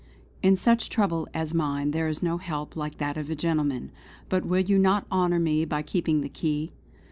[0.41, 3.91] "In such trouble as mine, there is no help like that of a gentleman.
[4.29, 6.71] But will you not honour me by keeping the key?